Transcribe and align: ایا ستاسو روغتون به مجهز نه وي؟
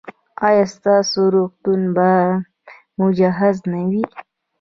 ایا 0.47 0.65
ستاسو 0.75 1.19
روغتون 1.35 1.81
به 1.95 2.09
مجهز 2.99 3.57
نه 3.71 3.81
وي؟ 3.91 4.03